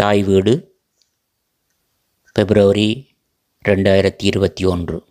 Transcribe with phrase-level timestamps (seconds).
[0.00, 0.78] தாய் வீடு
[2.32, 3.08] பிப்ரவரி
[3.68, 5.04] ரெண்டாயிரத்தி இருபத்தி ஒன்று.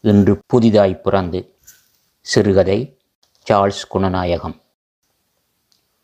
[0.00, 1.58] இன்று புதிதாய் பிறந்து
[2.20, 2.98] சிறுகதை
[3.50, 4.60] சார்ல்ஸ் குணநாயகம்.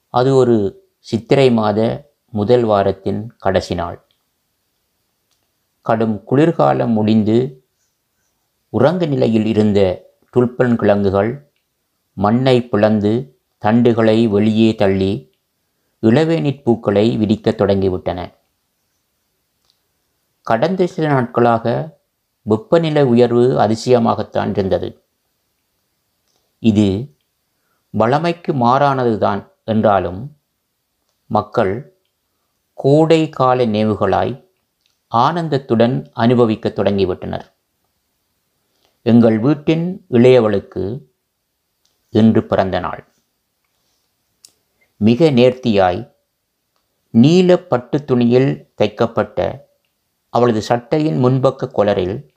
[0.09, 4.09] அது ஒரு சித்திரை மாத முதல் வாரத்தின் கடைசி நாள்.
[5.80, 7.66] கடும் குளிர்காலம் முடிந்து
[8.68, 11.52] உறங்க நிலையில் இருந்த துல்பன் கிழங்குகள்
[12.12, 15.34] மண்ணை பிளந்து தண்டுகளை வெளியே தள்ளி
[16.05, 18.34] இளவேனிற் பூக்களை விரிக்கத் தொடங்கிவிட்டன.
[20.42, 21.98] கடந்த சில நாட்களாக
[22.42, 25.05] வெப்பநிலை உயர்வு அதிசயமாகத்தான் இருந்தது.
[26.59, 27.16] இது
[27.91, 30.37] வளமைக்கு மாறானதுதான் என்றாலும்
[31.27, 31.98] மக்கள்
[32.74, 34.48] கோடை கால நினைவுகளாய்
[35.15, 37.52] ஆனந்தத்துடன் அனுபவிக்கத் தொடங்கிவிட்டனர்.
[39.02, 40.84] எங்கள் வீட்டின் இளையவளுக்கு
[42.10, 43.13] இன்று பிறந்த நாள்.
[44.97, 46.12] மிக நேர்த்தியாய்
[47.11, 49.66] நீல பட்டு துணியில் தைக்கப்பட்ட
[50.29, 52.29] அவளது சட்டையின் முன்பக்க கொலரில்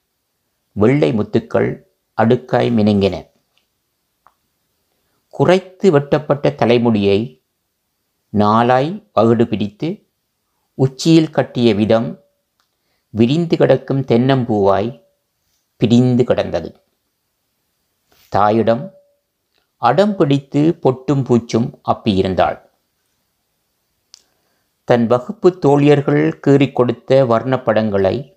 [0.71, 3.31] வெள்ளை முத்துக்கள் அடுக்காய் மினுங்கின.
[5.29, 7.45] குறைத்து வெட்டப்பட்ட தலைமுடியை
[8.29, 10.07] நாளாய் பகுடு பிடித்து
[10.73, 12.19] உச்சியில் கட்டிய விதம்
[13.09, 15.03] விரிந்து கிடக்கும் தென்னம்பூவாய்
[15.75, 16.81] பிரிந்து கிடந்தது.
[18.29, 18.96] தாயிடம்
[19.77, 22.65] அடம் பிடித்து பொட்டும் பூச்சும் அப்பியிருந்தாள்
[24.83, 28.35] தன் வகுப்பு தோழியர்கள் கீறி கொடுத்த வர்ணப்படங்களை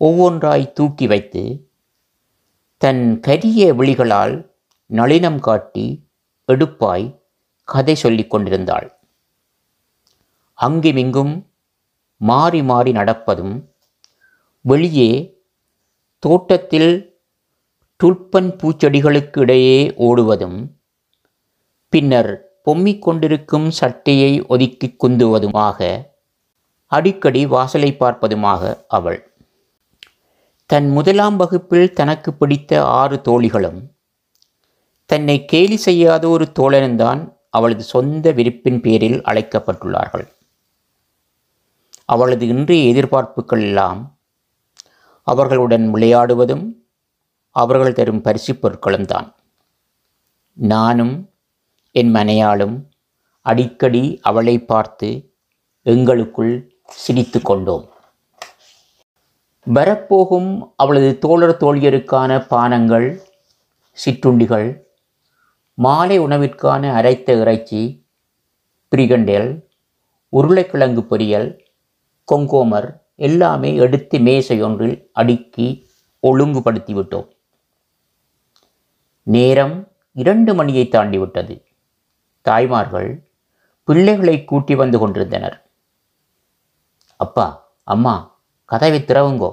[0.00, 1.68] ஒவ்வொன்றாய் தூக்கி வைத்து
[2.76, 4.50] தன் கரிய விழிகளால்
[4.90, 6.10] நளினம் காட்டி
[6.48, 7.20] எடுப்பாய்
[7.64, 8.98] கதை சொல்லிக் கொண்டிருந்தாள்.
[10.54, 11.46] அங்குமிங்கும்
[12.16, 13.68] மாறி மாறி நடப்பதும்
[14.60, 15.42] வெளியே
[16.18, 17.11] தோட்டத்தில்
[18.04, 20.56] துல்பன் பூச்செடிகளுக்கு இடையே ஓடுவதும்
[21.88, 26.08] பின்னர் பொம்மிக் கொண்டிருக்கும் சட்டையை ஒதுக்கி குந்துவதுமாக
[26.86, 29.20] அடிக்கடி வாசலை பார்ப்பதுமாக அவள்.
[30.66, 33.80] தன் முதலாம் வகுப்பில் தனக்கு பிடித்த ஆறு தோழிகளும்
[35.06, 40.26] தன்னை கேலி செய்யாத ஒரு தோழன்தான் அவளது சொந்த விருப்பின் பேரில் அழைக்கப்பட்டுள்ளார்கள்.
[42.04, 44.20] அவளது இன்றைய எதிர்பார்ப்புகள் எல்லாம்
[45.22, 46.80] அவர்களுடன் விளையாடுவதும்
[47.56, 49.34] அவர்கள் தரும் பரிசுப் பொருட்களும் தான்.
[50.52, 51.14] நானும்
[51.90, 52.76] என் மனையாளும்
[53.46, 55.08] அடிக்கடி அவளை பார்த்து
[55.82, 56.54] எங்களுக்குள்
[56.86, 57.84] சிரித்து கொண்டோம்.
[59.66, 63.20] வரப்போகும் அவளது தோழர் தோழியருக்கான பானங்கள்
[63.92, 64.68] சிற்றுண்டிகள்
[65.74, 68.06] மாலை உணவிற்கான அரைத்த இறைச்சி
[68.92, 69.50] பிரிகண்டேல்
[70.32, 71.48] உருளைக்கிழங்கு பொரியல்
[72.28, 75.86] கொங்கோமர் எல்லாமே எடுத்து மேசை ஒன்றில் அடுக்கி
[76.22, 77.28] ஒழுங்குபடுத்தி விட்டோம்
[79.22, 81.64] நேரம் இரண்டு மணியை தாண்டிவிட்டது.
[82.40, 83.30] தாய்மார்கள்
[83.84, 85.70] பிள்ளைகளை கூட்டி வந்து கொண்டிருந்தனர்.
[87.16, 89.50] அப்பா அம்மா கதவை திறவுங்கோ.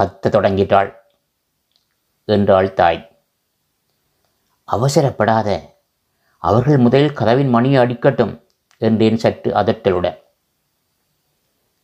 [0.00, 0.94] கத்த தொடங்கிட்டாள்
[2.24, 3.16] என்றாள் தாய்.
[4.68, 5.76] அவசரப்படாத
[6.38, 8.44] அவர்கள் முதலில் கதவின் மணியை அடிக்கட்டும்
[8.78, 10.18] என்றேன் சற்று அதட்டலுடன்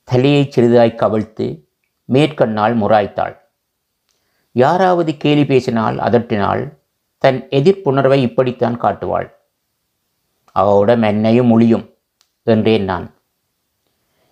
[0.04, 1.66] தலையை சிறிதாய் கவிழ்த்து
[2.04, 3.43] மேற்கண்ணால் முறாய்த்தாள்
[4.54, 6.62] யாராவது கேலி பேசினால் அதட்டினால்
[7.18, 9.28] தன் எதிர்ப்புணர்வை இப்படித்தான் காட்டுவாள்.
[10.56, 11.84] அவளோட மென்னையும் மொழியும்
[12.42, 13.06] என்றேன் நான்.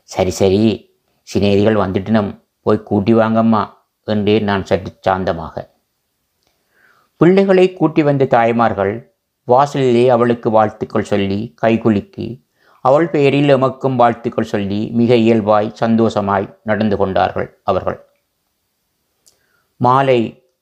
[0.03, 0.93] சரி சரி
[1.29, 3.63] சிநேதிகள் வந்துட்டினம் போய் கூட்டி வாங்கம்மா
[4.05, 5.55] என்றேன் நான் சற்று சாந்தமாக.
[7.17, 8.95] பிள்ளைகளை கூட்டி வந்த தாய்மார்கள்
[9.45, 12.27] வாசலிலே அவளுக்கு வாழ்த்துக்கள் சொல்லி கைகுலுக்கி
[12.81, 17.99] அவள் பெயரில் எமக்கும் வாழ்த்துக்கள் சொல்லி மிக இயல்பாய் சந்தோஷமாய் நடந்து கொண்டார்கள் அவர்கள்.
[19.85, 20.21] மாலை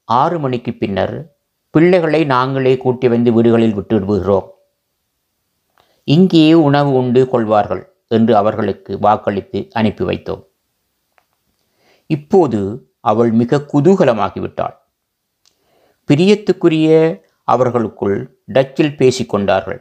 [0.08, 1.14] ஆறு மணிக்கு பின்னர்
[1.74, 4.48] பிள்ளைகளை நாங்களே கூட்டி வந்து வீடுகளில் விட்டு விடுகிறோம்
[6.08, 10.42] இங்கேயே உணவு உண்டு கொள்வார்கள் என்று அவர்களுக்கு வாக்களித்து அனுப்பி வைத்தோம்.
[12.10, 12.60] இப்போது
[13.00, 14.74] அவள் மிக குதூகலமாகிவிட்டாள்.
[16.08, 16.88] பிரியத்துக்குரிய
[17.44, 18.16] அவர்களுக்குள்
[18.52, 19.80] டச்சில் பேசிக்கொண்டார்கள்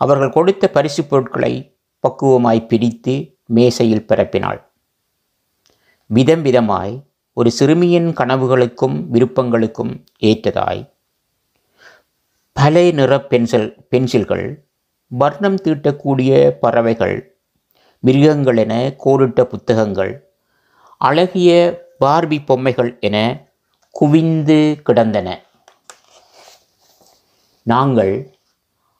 [0.00, 1.52] அவர்கள் கொடுத்த பரிசு பொருட்களை
[2.04, 3.14] பக்குவமாய் பிரித்து
[3.46, 4.60] மேசையில் பரப்பினாள்.
[6.10, 6.94] விதம் விதமாய்
[7.36, 10.90] ஒரு சிறுமியின் கனவுகளுக்கும் விருப்பங்களுக்கும் ஏற்றதாய்.
[12.52, 14.64] பல நிற பென்சில் பென்சில்கள்
[15.06, 17.36] வர்ணம் தீட்டக்கூடிய பறவைகள்
[18.00, 20.30] மிருகங்கள் என கோடிட்ட புத்தகங்கள்
[20.98, 21.50] அழகிய
[22.00, 23.46] பார்பி பொம்மைகள் என
[23.90, 25.42] குவிந்து கிடந்தன.
[27.62, 28.36] நாங்கள்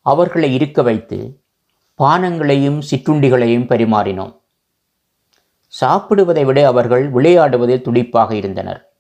[0.01, 1.41] அவர்களை இருக்க வைத்து
[1.99, 4.35] பானங்களையும் சிற்றுண்டிகளையும் பரிமாறினோம்.
[5.81, 8.93] சாப்பிடுவதை விட அவர்கள் விளையாடுவதில் துடிப்பாக இருந்தனர்.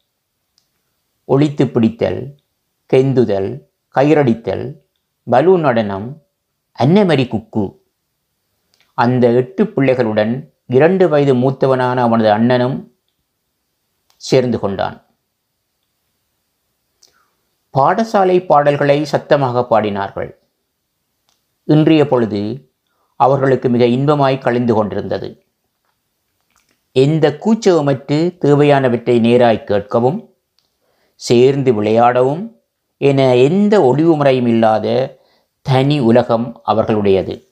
[1.25, 2.37] ஒளித்து பிடித்தல்
[2.87, 4.81] கெந்துதல் கயிறடித்தல்
[5.25, 6.23] பலூன் நடனம்
[6.79, 7.83] அன்னமரி குக்கு.
[8.95, 12.97] அந்த எட்டு பிள்ளைகளுடன் இரண்டு வயது மூத்தவனான அவனது அண்ணனும்
[14.17, 15.07] சேர்ந்து கொண்டான்.
[17.79, 20.31] பாடசாலை பாடல்களை சத்தமாக பாடினார்கள்.
[21.65, 22.73] இன்றைய பொழுது
[23.17, 25.44] அவர்களுக்கு மிக இன்பமாய் கழிந்து கொண்டிருந்தது.
[26.97, 30.19] எந்த கூச்சவமற்று தேவையானவற்றை நேராய் கேட்கவும்
[31.15, 32.53] சேர்ந்து விளையாடவும்
[32.97, 35.19] என எந்த ஒளிவு முறையும் இல்லாத
[35.63, 37.45] தனி உலகம் அவர்களுடையது.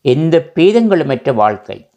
[0.00, 1.90] எந்த பேதங்களுமற்ற வாழ்க்கை?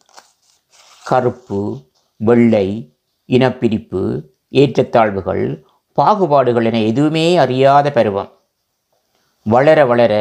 [1.06, 1.82] கருப்பு
[2.18, 2.96] வெள்ளை
[3.28, 4.22] இனப்பிரிப்பு
[4.52, 5.64] ஏற்றத்தாழ்வுகள்
[5.98, 8.32] பாகுபாடுகள் என எதுவுமே அறியாத பருவம்.
[9.44, 10.14] வளர வளர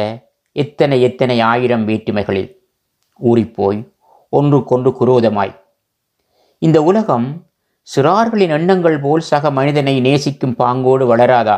[0.51, 2.55] எத்தனை எத்தனை ஆயிரம் வேற்றுமைகளில்
[3.23, 3.87] ஊறிப்போய்
[4.29, 5.63] ஒன்றுக்கொன்று குரோதமாய்
[6.61, 7.27] இந்த உலகம்
[7.87, 11.57] சிறார்களின் எண்ணங்கள் போல் சக மனிதனை நேசிக்கும் பாங்கோடு வளராதா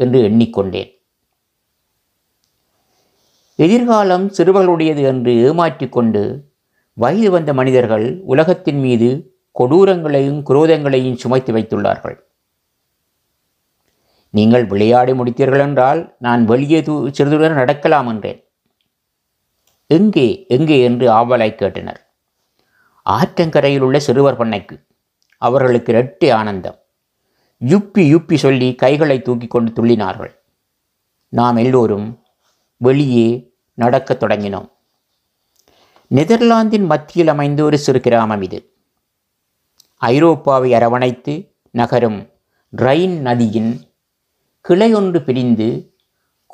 [0.00, 0.90] என்று எண்ணிக்கொண்டேன்.
[3.58, 6.22] எதிர்காலம் சிறுவர்களுடையது என்று ஏமாற்றிக் கொண்டு
[6.96, 9.10] வயது வந்த மனிதர்கள் உலகத்தின் மீது
[9.56, 12.16] கொடூரங்களையும் குரோதங்களையும் சுமைத்து வைத்துள்ளார்கள்.
[14.34, 16.80] நீங்கள் விளையாடி முடித்தீர்கள் என்றால் நான் வெளியே
[17.18, 18.40] சிறிதுடன் நடக்கலாம் என்றேன்.
[19.90, 22.00] எங்கே எங்கே என்று ஆவலாய் கேட்டனர்.
[23.10, 24.86] ஆற்றங்கரையில் உள்ள சிறுவர் பண்ணைக்கு.
[25.38, 26.78] அவர்களுக்கு இரட்டை ஆனந்தம்.
[27.66, 30.30] யுப்பி யுப்பி சொல்லி கைகளை தூக்கி கொண்டு துள்ளினார்கள்.
[31.28, 32.22] நாம் எல்லோரும்
[32.76, 34.70] வெளியே நடக்கத் தொடங்கினோம்.
[36.08, 38.72] நெதர்லாந்தின் மத்தியில் அமைந்த ஒரு சிறு கிராமம் இது.
[40.00, 42.30] ஐரோப்பாவை அரவணைத்து நகரும்
[42.76, 43.80] ரைன் நதியின்
[44.60, 45.96] கிளை ஒன்று பிரிந்து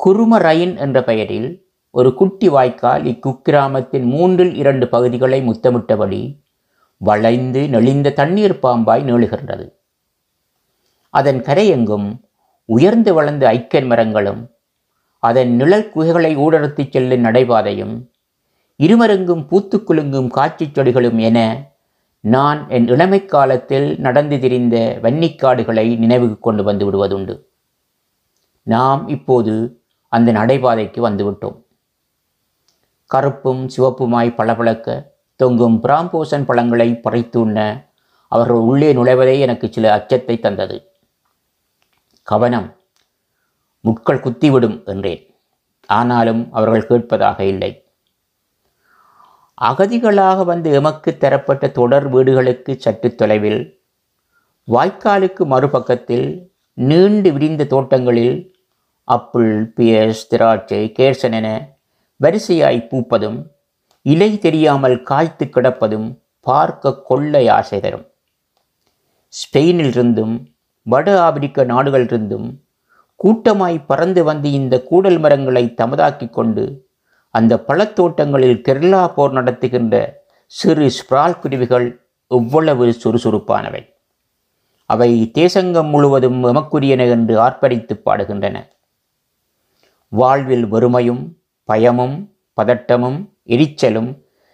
[0.05, 6.44] குரும ரயின் என்ற பெயரில் ஒரு குட்டி வாய்க்கால் இக்குக்கிராமத்தின் மூன்றில் இரண்டு பகுதிகளை முத்தமிட்டபடி
[7.09, 9.67] வளைந்து நெளிந்த தண்ணீர் பாம்பாய் நீளுகின்றது.
[11.15, 12.09] அதன் கரையெங்கும்
[12.69, 14.43] உயர்ந்து வளர்ந்த ஐக்கன் மரங்களும்
[15.23, 17.95] அதன் நிழல் குகைகளை ஊடறுத்துச் செல்லும் நடைபாதையும்
[18.81, 21.39] இருமருங்கும் பூத்து குலுங்கும் காட்சிச் செடிகளும் என
[22.25, 27.35] நான் என் இளமை காலத்தில் நடந்து திரிந்த வன்னிக்காடுகளை நினைவுக்கு கொண்டு வந்து விடுவதுண்டு.
[28.67, 29.55] நாம் இப்போது
[30.13, 31.59] அந்த நடைபாதைக்கு வந்துவிட்டோம்
[33.11, 34.89] கருப்பும் சிவப்புமாய் பளபளக்க
[35.37, 37.59] தொங்கும் பிராம்போசன் பழங்களை பறித்து உண்ண
[38.29, 40.77] அவர்கள் உள்ளே நுழைவதே எனக்கு சில அச்சத்தை தந்தது.
[42.23, 42.77] கவனம்
[43.81, 45.35] முட்கள் குத்திவிடும் என்றேன்.
[45.87, 47.79] ஆனாலும் அவர்கள் கேட்பதாக இல்லை.
[49.61, 53.61] அகதிகளாக வந்து எமக்கு தரப்பட்ட தொடர் வீடுகளுக்கு சற்று தொலைவில்
[54.73, 58.55] வாய்க்காலுக்கு மறுபக்கத்தில் நீண்டு விரிந்த தோட்டங்களில்
[59.09, 61.49] அப்புள் பியஸ் திராட்சை கேர்சன் என
[62.21, 63.39] வரிசையாய் பூப்பதும்
[64.07, 66.09] இலை தெரியாமல் காய்த்து கிடப்பதும்
[66.41, 68.07] பார்க்க கொள்ளை ஆசை தரும்.
[69.33, 70.35] ஸ்பெயினிலிருந்தும்
[70.83, 72.49] வட ஆப்பிரிக்க நாடுகளிலிருந்தும்
[73.21, 76.87] கூட்டமாய் பறந்து வந்து இந்த கூடல் மரங்களை தமதாக்கிக் கொண்டு
[77.31, 83.83] அந்த பழத்தோட்டங்களில் கெர்லா போர் நடத்துகின்ற சிறு ஸ்ப்ரால் குருவிகள் எவ்வளவு சுறுசுறுப்பானவை.
[84.87, 88.57] அவை தேசங்கம் முழுவதும் எமக்குரியன என்று ஆர்ப்பரித்து பாடுகின்றன.
[90.09, 91.23] வாழ்வில் வறுமையும்
[91.65, 92.17] பயமும்
[92.57, 93.19] பதட்டமும்
[93.49, 94.11] எரிச்சலும்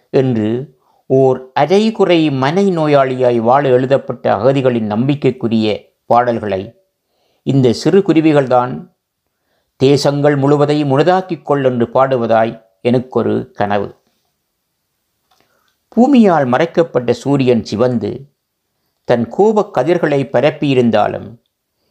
[0.09, 6.79] என்று ஓர் அரைகுறை மனை நோயாளியாய் வாழ எழுதப்பட்ட அகதிகளின் நம்பிக்கைக்குரிய பாடல்களை
[7.43, 8.89] இந்த சிறு குருவிகள்தான்
[9.77, 13.95] தேசங்கள் முழுவதையும் முழுதாக்கிக் கொள் என்று பாடுவதாய் எனக்கொரு கனவு.
[15.95, 18.33] பூமியால் மறைக்கப்பட்ட சூரியன் சிவந்து
[19.03, 21.39] தன் கோபக் கதிர்களை பரப்பியிருந்தாலும்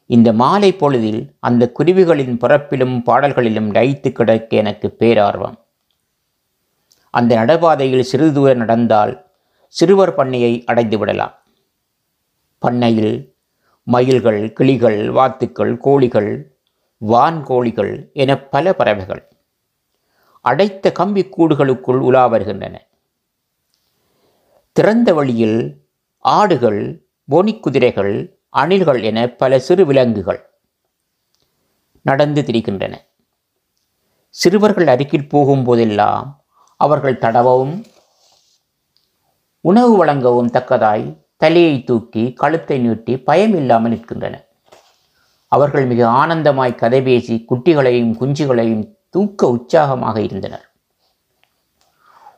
[0.06, 5.58] இந்த மாலை பொழுதில் அந்த குருவிகளின் பரப்பிலும் பாடல்களிலும் லயித்து கிடக்க எனக்கு பேரார்வம்.
[7.10, 9.30] அந்த நடைபாதையில் சிறிது தூரம் நடந்தால்
[9.68, 11.34] சிறுவர் பண்ணையை அடைந்து விடலாம்.
[12.58, 13.34] பண்ணையில்
[13.82, 16.58] மயில்கள் கிளிகள் வாத்துக்கள் கோழிகள்
[17.06, 19.28] வான்கோழிகள் என பல பறவைகள்
[20.40, 22.86] அடைத்த கம்பி கூடுகளுக்குள் உலா வருகின்றன.
[24.72, 25.88] திறந்த வழியில்
[26.18, 30.50] ஆடுகள் போனிக்குதிரைகள் அணில்கள் என பல சிறு விலங்குகள்
[32.02, 32.94] நடந்து திரிகின்றன.
[34.28, 36.39] சிறுவர்கள் அருகில் போகும்போதெல்லாம்
[36.80, 37.82] அவர்கள் தடவவும்
[39.60, 44.34] உணவு வழங்கவும் தக்கதாய் தலையை தூக்கி கழுத்தை நீட்டி பயம் இல்லாமல் நிற்கின்றன.
[45.48, 50.66] அவர்கள் மிக ஆனந்தமாய் கதை பேசி குட்டிகளையும் குஞ்சுகளையும் தூக்க உற்சாகமாக இருந்தனர்.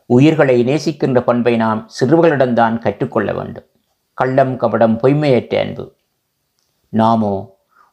[0.07, 3.69] உயிர்களை நேசிக்கின்ற பண்பை நாம் சிறுவர்களிடம்தான் கற்றுக்கொள்ள வேண்டும்.
[4.15, 5.85] கள்ளம் கபடம் பொய்மையற்ற அன்பு.
[6.89, 7.35] நாமோ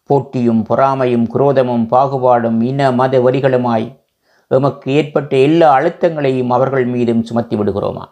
[0.05, 3.98] போட்டியும் பொறாமையும் குரோதமும் பாகுபாடும் இன மத வரிகளுமாய்
[4.51, 8.05] எமக்கு ஏற்பட்ட எல்லா அழுத்தங்களையும் அவர்கள் மீதும் சுமத்தி விடுகிறோமா?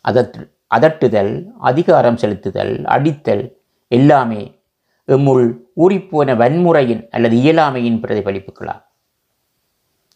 [0.00, 3.58] அதற்று அதட்டுதல் அதிகாரம் செலுத்துதல் அடித்தல்
[3.88, 4.62] எல்லாமே
[5.06, 8.84] எம்முள் ஊறிப்போன வன்முறையின் அல்லது இயலாமையின் பிரதிபலிப்புகளா?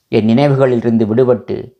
[0.09, 1.77] என் நினைவுகளிலிருந்து விடுபட்டு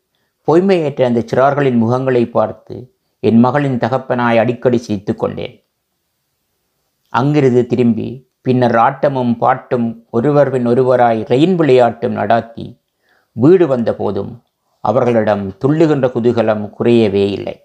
[0.49, 5.65] பொய்மையேற்ற அந்த சிறார்களின் முகங்களை பார்த்து என் மகளின் தகப்பனாய் அடிக்கடி சிரித்து கொண்டேன்.
[7.09, 12.78] அங்கிருந்து திரும்பி பின்னர் ஆட்டமும் பாட்டும் ஒருவர் பின் ஒருவராய் ரெயின் விளையாட்டும் நடாத்தி
[13.39, 14.43] வீடு வந்த போதும்
[14.81, 17.63] அவர்களிடம் துள்ளுகின்ற குதூகலம் குறையவே இல்லை.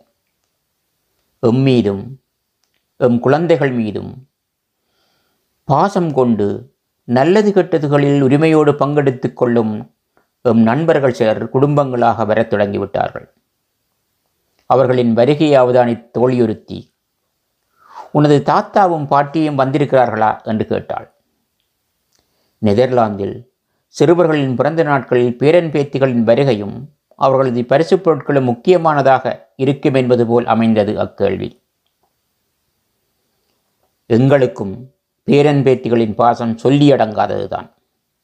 [1.40, 2.22] எம் மீதும்
[2.98, 4.28] எம் குழந்தைகள் மீதும்
[5.64, 9.96] பாசம் கொண்டு நல்லது கெட்டதுகளில் உரிமையோடு பங்கெடுத்துக் கொள்ளும்
[10.42, 13.28] எம் நண்பர்கள் சிலர் குடும்பங்களாக வரத் தொடங்கிவிட்டார்கள்.
[14.66, 16.92] அவர்களின் வருகையை அவதானித்து தோழியொருத்தி
[18.12, 20.44] உனது தாத்தாவும் பாட்டியும் வந்திருக்கிறார்களா?
[20.44, 21.14] என்று கேட்டாள்.
[22.58, 23.53] நெதர்லாந்தில்
[23.94, 26.86] சிறுவர்களின் பிறந்த நாட்களில் பேரன் பேத்திகளின் வருகையும்
[27.16, 31.62] அவர்களது பரிசுப் பொருட்களும் முக்கியமானதாக இருக்கும் என்பது போல் அமைந்தது அக்கேள்வி.
[34.06, 34.92] எங்களுக்கும்
[35.24, 37.74] பேரன் பேத்திகளின் பாசம் சொல்லியடங்காததுதான்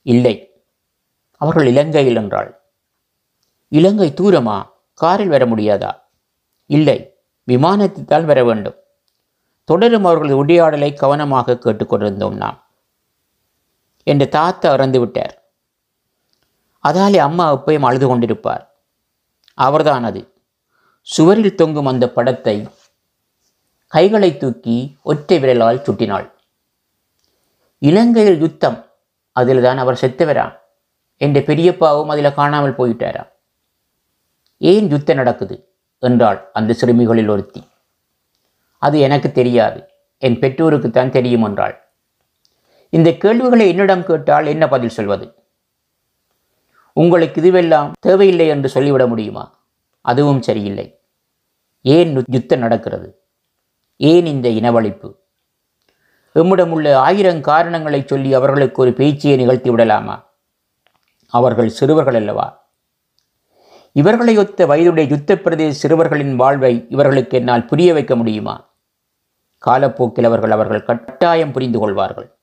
[0.02, 0.52] இல்லை
[1.32, 2.62] அவர்கள் இலங்கையில் என்றால்
[3.68, 4.64] இலங்கை தூரமா?
[4.94, 5.92] காரில் வர முடியாதா?
[6.66, 8.76] இல்லை விமானத்தில் தான் வர வேண்டும்.
[9.64, 12.64] தொடரும் அவர்களது உடையாடலை கவனமாக கேட்டுக்கொண்டிருந்தோம் நாம்.
[14.04, 15.39] என்ற தாத்தா இறந்து விட்டார்
[16.84, 18.64] அதாலே அம்மா எப்பயும் அழுது கொண்டிருப்பார்.
[19.54, 20.34] அவர்தான் அது
[21.02, 22.68] சுவரில் தொங்கும் அந்த படத்தை
[23.88, 26.28] கைகளை தூக்கி ஒற்றை விரலால் சுட்டினாள்.
[27.78, 28.78] இலங்கையில் யுத்தம்
[29.32, 30.48] அதில் தான் அவர் செத்தவரா
[31.18, 33.24] என்ற பெரியப்பாவும் அதில் காணாமல் போயிட்டாரா
[34.62, 35.56] ஏன் யுத்தம் நடக்குது?
[36.00, 37.62] என்றாள் அந்த சிறுமிகளில் ஒருத்தி.
[38.78, 39.80] அது எனக்கு தெரியாது.
[40.18, 41.76] என் பெற்றோருக்குத்தான் தெரியும் என்றாள்.
[42.90, 45.26] இந்த கேள்விகளை என்னிடம் கேட்டால் என்ன பதில் சொல்வது?
[47.02, 49.60] உங்களுக்கு இதுவெல்லாம் தேவையில்லை என்று சொல்லிவிட முடியுமா?
[50.02, 51.00] அதுவும் சரியில்லை.
[51.82, 53.20] ஏன் யுத்தம் நடக்கிறது?
[53.98, 55.16] ஏன் இந்த இனவழிப்பு?
[56.36, 60.30] எம்மிடம் உள்ள ஆயிரம் காரணங்களை சொல்லி அவர்களுக்கு ஒரு பேச்சியை நிகழ்த்தி விடலாமா?
[61.28, 62.72] அவர்கள் சிறுவர்கள் அல்லவா?
[63.92, 68.74] இவர்களை ஒத்த வயதுடைய யுத்த பிரதேச சிறுவர்களின் வாழ்வை இவர்களுக்கு என்னால் புரிய வைக்க முடியுமா?
[69.58, 72.38] காலப்போக்கில் அவர்கள் அவர்கள் கட்டாயம் புரிந்து கொள்வார்கள்.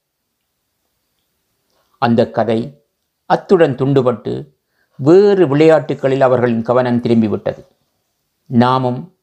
[1.99, 2.81] அந்த கதை
[3.27, 4.49] அத்துடன் துண்டுபட்டு
[4.97, 7.67] வேறு விளையாட்டுகளில் அவர்களின் கவனம் திரும்பிவிட்டது.
[8.47, 9.15] நாமும்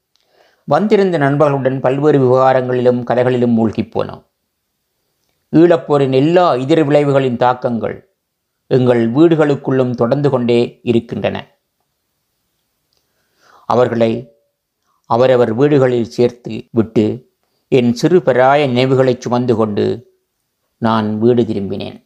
[0.63, 4.23] வந்திருந்த நண்பர்களுடன் பல்வேறு விவகாரங்களிலும் கதைகளிலும் மூழ்கிப் போனோம்.
[5.51, 8.09] ஈழப்போரின் எல்லா எதிர் விளைவுகளின் தாக்கங்கள்
[8.67, 11.47] எங்கள் வீடுகளுக்குள்ளும் தொடர்ந்து கொண்டே இருக்கின்றன.
[13.65, 14.33] அவர்களை
[15.05, 17.31] அவரவர் வீடுகளில் சேர்த்து விட்டு
[17.67, 20.11] என் சிறு பராய நினைவுகளைச் சுமந்து கொண்டு
[20.77, 22.05] நான் வீடு திரும்பினேன்.